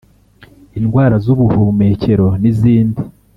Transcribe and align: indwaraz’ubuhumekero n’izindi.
indwaraz’ubuhumekero 0.77 2.27
n’izindi. 2.41 3.01